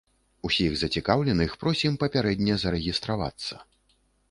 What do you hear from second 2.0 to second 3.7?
папярэдне зарэгістравацца.